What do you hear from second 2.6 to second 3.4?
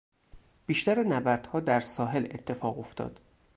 افتاد.